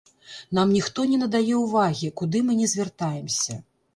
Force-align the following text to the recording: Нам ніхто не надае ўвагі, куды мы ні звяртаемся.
Нам 0.57 0.71
ніхто 0.77 1.03
не 1.11 1.19
надае 1.23 1.55
ўвагі, 1.65 2.09
куды 2.21 2.41
мы 2.47 2.57
ні 2.61 2.71
звяртаемся. 2.75 3.59